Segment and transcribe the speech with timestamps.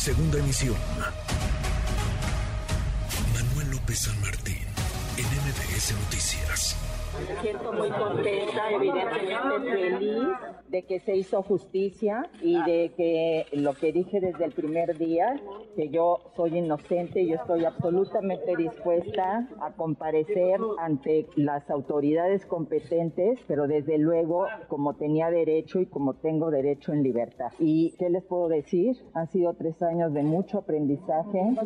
[0.00, 0.76] Segunda emisión.
[3.34, 4.64] Manuel López San Martín,
[5.18, 6.74] en MBS Noticias.
[7.42, 10.28] Siento muy contenta, evidentemente feliz
[10.68, 15.34] de que se hizo justicia y de que lo que dije desde el primer día,
[15.74, 23.66] que yo soy inocente yo estoy absolutamente dispuesta a comparecer ante las autoridades competentes, pero
[23.66, 27.50] desde luego como tenía derecho y como tengo derecho en libertad.
[27.58, 28.96] ¿Y qué les puedo decir?
[29.14, 31.56] Han sido tres años de mucho aprendizaje,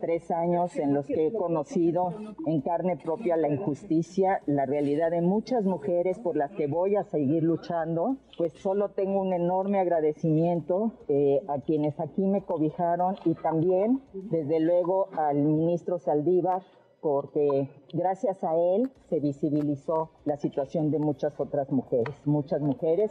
[0.00, 2.14] tres años en los que he conocido
[2.46, 7.04] en carne propia la injusticia, la realidad de muchas mujeres por las que voy a
[7.04, 13.34] seguir luchando, pues solo tengo un enorme agradecimiento eh, a quienes aquí me cobijaron y
[13.34, 16.62] también, desde luego, al ministro Saldívar,
[17.00, 23.10] porque gracias a él se visibilizó la situación de muchas otras mujeres, muchas mujeres.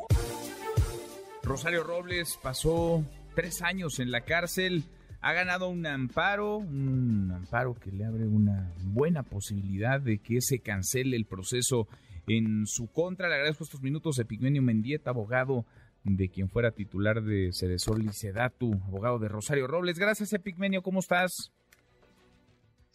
[1.44, 3.04] Rosario Robles pasó
[3.36, 4.84] tres años en la cárcel,
[5.22, 10.60] ha ganado un amparo, un amparo que le abre una buena posibilidad de que se
[10.60, 11.88] cancele el proceso
[12.28, 13.28] en su contra.
[13.28, 15.66] Le agradezco estos minutos a Epigmenio Mendieta, abogado
[16.04, 20.00] de quien fuera titular de Cedesol y Sedatu, abogado de Rosario Robles.
[20.00, 21.52] Gracias, Epigmenio, ¿cómo estás?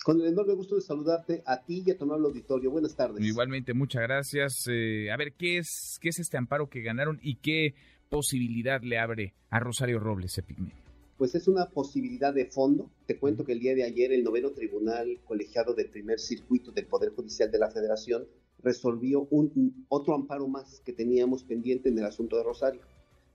[0.04, 2.70] Con el enorme gusto de saludarte a ti y a tu auditorio.
[2.70, 3.24] Buenas tardes.
[3.24, 4.64] Igualmente, muchas gracias.
[4.68, 7.74] Eh, a ver, ¿qué es, ¿qué es este amparo que ganaron y qué
[8.08, 10.81] posibilidad le abre a Rosario Robles, Epigmenio?
[11.22, 12.90] Pues es una posibilidad de fondo.
[13.06, 16.86] Te cuento que el día de ayer el noveno tribunal colegiado del primer circuito del
[16.86, 18.26] Poder Judicial de la Federación
[18.58, 22.80] resolvió un, otro amparo más que teníamos pendiente en el asunto de Rosario.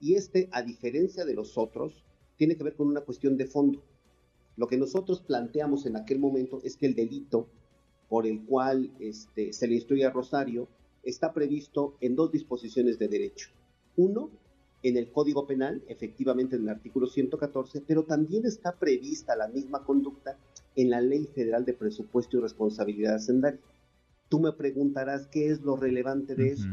[0.02, 2.04] Y este, a diferencia de los otros,
[2.36, 3.82] tiene que ver con una cuestión de fondo.
[4.58, 7.48] Lo que nosotros planteamos en aquel momento es que el delito
[8.10, 10.68] por el cual este, se le instruye a Rosario
[11.04, 13.48] está previsto en dos disposiciones de derecho.
[13.96, 14.30] Uno,
[14.84, 19.84] en el Código Penal, efectivamente en el artículo 114, pero también está prevista la misma
[19.84, 20.38] conducta
[20.76, 23.60] en la Ley Federal de Presupuesto y Responsabilidad Hacendaria.
[24.30, 26.68] Tú me preguntarás qué es lo relevante de esto.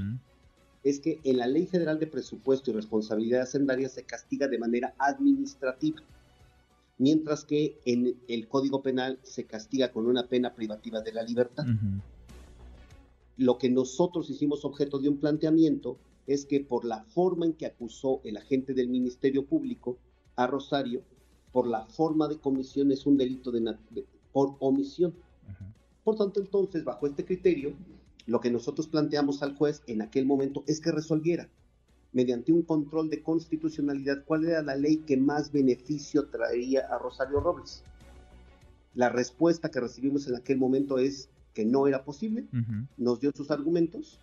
[0.82, 4.94] Es que en la Ley Federal de Presupuesto y Responsabilidad Hacendaria se castiga de manera
[4.98, 6.02] administrativa,
[6.98, 11.64] mientras que en el Código Penal se castiga con una pena privativa de la libertad.
[13.38, 17.66] Lo que nosotros hicimos objeto de un planteamiento es que por la forma en que
[17.66, 19.98] acusó el agente del Ministerio Público
[20.36, 21.02] a Rosario,
[21.52, 23.76] por la forma de comisión es un delito de,
[24.32, 25.14] por omisión.
[26.02, 27.74] Por tanto, entonces, bajo este criterio,
[28.26, 31.48] lo que nosotros planteamos al juez en aquel momento es que resolviera,
[32.12, 37.40] mediante un control de constitucionalidad, cuál era la ley que más beneficio traería a Rosario
[37.40, 37.82] Robles.
[38.94, 42.46] La respuesta que recibimos en aquel momento es que no era posible,
[42.96, 44.20] nos dio sus argumentos,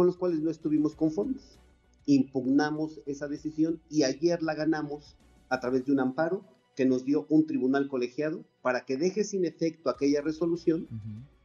[0.00, 1.58] con los cuales no estuvimos conformes.
[2.06, 5.14] Impugnamos esa decisión y ayer la ganamos
[5.50, 6.42] a través de un amparo
[6.74, 10.88] que nos dio un tribunal colegiado para que deje sin efecto aquella resolución,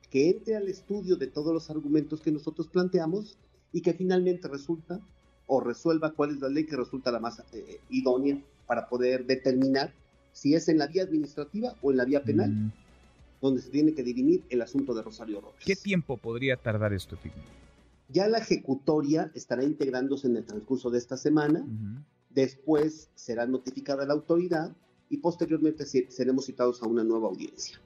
[0.10, 3.38] que entre al estudio de todos los argumentos que nosotros planteamos
[3.74, 5.02] y que finalmente resulta
[5.48, 9.92] o resuelva cuál es la ley que resulta la más eh, idónea para poder determinar
[10.32, 12.72] si es en la vía administrativa o en la vía penal,
[13.42, 15.66] donde se tiene que dirimir el asunto de Rosario Robles.
[15.66, 17.65] ¿Qué tiempo podría tardar esto, Tigre?
[18.10, 21.66] Ya la ejecutoria estará integrándose en el transcurso de esta semana,
[22.30, 24.76] después será notificada la autoridad
[25.10, 27.80] y posteriormente seremos citados a una nueva audiencia.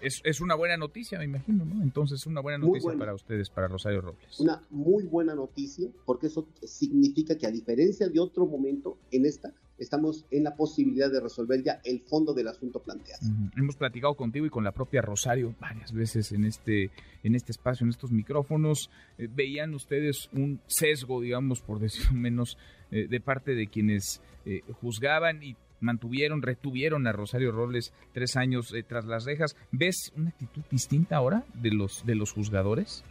[0.00, 1.82] Es, es una buena noticia, me imagino, ¿no?
[1.82, 4.40] Entonces, una buena noticia para ustedes, para Rosario Robles.
[4.40, 9.52] Una muy buena noticia, porque eso significa que a diferencia de otro momento, en esta
[9.78, 13.20] estamos en la posibilidad de resolver ya el fondo del asunto planteado.
[13.56, 16.90] Hemos platicado contigo y con la propia Rosario varias veces en este,
[17.22, 18.90] en este espacio, en estos micrófonos.
[19.18, 22.58] Eh, ¿Veían ustedes un sesgo, digamos, por decirlo menos,
[22.90, 28.72] eh, de parte de quienes eh, juzgaban y mantuvieron, retuvieron a Rosario Robles tres años
[28.72, 29.56] eh, tras las rejas.
[29.72, 33.04] ¿Ves una actitud distinta ahora de los, de los juzgadores?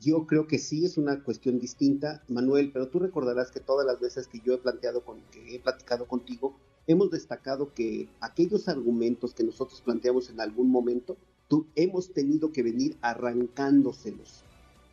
[0.00, 4.00] Yo creo que sí es una cuestión distinta, Manuel, pero tú recordarás que todas las
[4.00, 9.34] veces que yo he planteado con, que he platicado contigo, hemos destacado que aquellos argumentos
[9.34, 14.44] que nosotros planteamos en algún momento, tú, hemos tenido que venir arrancándoselos.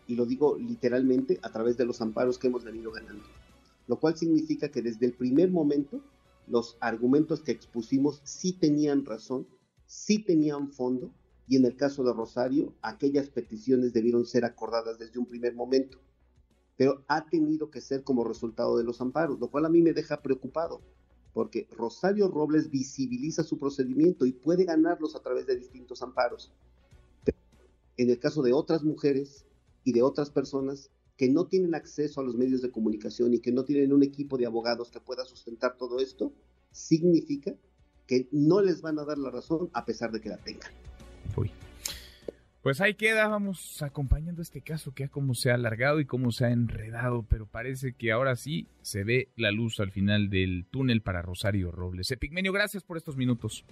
[0.05, 3.23] Y lo digo literalmente a través de los amparos que hemos venido ganando.
[3.87, 6.01] Lo cual significa que desde el primer momento
[6.45, 9.47] los argumentos que expusimos sí tenían razón,
[9.85, 11.09] sí tenían fondo,
[11.49, 15.97] y en el caso de Rosario, aquellas peticiones debieron ser acordadas desde un primer momento.
[16.77, 19.93] Pero ha tenido que ser como resultado de los amparos, lo cual a mí me
[19.93, 20.79] deja preocupado,
[21.33, 26.53] porque Rosario Robles visibiliza su procedimiento y puede ganarlos a través de distintos amparos.
[27.23, 27.39] Pero
[27.97, 29.43] en el caso de otras mujeres
[29.83, 33.51] y de otras personas, que no tienen acceso a los medios de comunicación y que
[33.51, 36.31] no tienen un equipo de abogados que pueda sustentar todo esto,
[36.71, 37.55] significa
[38.05, 40.71] que no les van a dar la razón a pesar de que la tengan.
[42.61, 46.31] Pues ahí queda, vamos acompañando este caso que ha como se ha alargado y cómo
[46.31, 50.65] se ha enredado, pero parece que ahora sí se ve la luz al final del
[50.69, 52.11] túnel para Rosario Robles.
[52.11, 53.63] Epigmenio, gracias por estos minutos.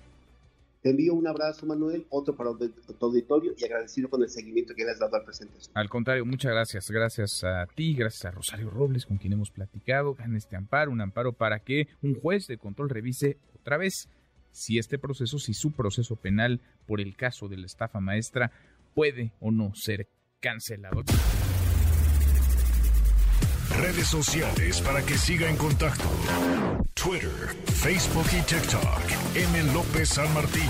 [0.81, 4.85] Te envío un abrazo, Manuel, otro para tu auditorio y agradecido con el seguimiento que
[4.85, 5.53] le has dado al presente.
[5.73, 6.89] Al contrario, muchas gracias.
[6.89, 10.13] Gracias a ti, gracias a Rosario Robles, con quien hemos platicado.
[10.13, 14.07] Gana este amparo, un amparo para que un juez de control revise otra vez
[14.51, 18.51] si este proceso, si su proceso penal por el caso de la estafa maestra
[18.94, 20.07] puede o no ser
[20.39, 21.03] cancelado.
[23.79, 26.09] Redes sociales para que siga en contacto:
[26.94, 29.35] Twitter, Facebook y TikTok.
[29.35, 29.73] M.
[29.73, 30.69] López San Martín.